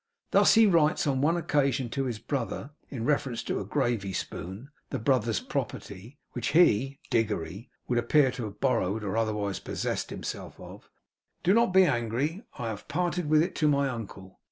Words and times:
Thus, 0.31 0.55
he 0.55 0.65
writes 0.65 1.05
on 1.05 1.21
one 1.21 1.37
occasion 1.37 1.87
to 1.89 2.05
his 2.05 2.17
brother 2.17 2.71
in 2.89 3.05
reference 3.05 3.43
to 3.43 3.59
a 3.59 3.63
gravy 3.63 4.13
spoon, 4.13 4.71
the 4.89 4.97
brother's 4.97 5.39
property, 5.39 6.17
which 6.31 6.53
he 6.53 6.97
(Diggory) 7.11 7.69
would 7.87 7.99
appear 7.99 8.31
to 8.31 8.45
have 8.45 8.59
borrowed 8.59 9.03
or 9.03 9.15
otherwise 9.15 9.59
possessed 9.59 10.09
himself 10.09 10.59
of: 10.59 10.89
'Do 11.43 11.53
not 11.53 11.71
be 11.71 11.85
angry, 11.85 12.41
I 12.57 12.69
have 12.69 12.87
parted 12.87 13.29
with 13.29 13.43
it 13.43 13.53
to 13.57 13.67
my 13.67 13.89
uncle. 13.89 14.39